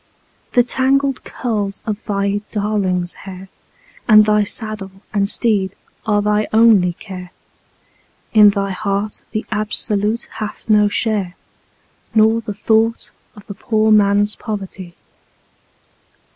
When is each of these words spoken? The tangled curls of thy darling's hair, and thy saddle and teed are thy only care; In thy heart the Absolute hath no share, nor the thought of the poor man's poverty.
The 0.53 0.63
tangled 0.63 1.23
curls 1.23 1.83
of 1.85 2.03
thy 2.05 2.41
darling's 2.49 3.13
hair, 3.29 3.49
and 4.09 4.25
thy 4.25 4.43
saddle 4.43 4.89
and 5.13 5.27
teed 5.29 5.75
are 6.07 6.23
thy 6.23 6.47
only 6.51 6.93
care; 6.93 7.29
In 8.33 8.49
thy 8.49 8.71
heart 8.71 9.21
the 9.29 9.45
Absolute 9.51 10.27
hath 10.37 10.67
no 10.67 10.87
share, 10.87 11.35
nor 12.15 12.41
the 12.41 12.51
thought 12.55 13.11
of 13.35 13.45
the 13.45 13.53
poor 13.53 13.91
man's 13.91 14.35
poverty. 14.35 14.95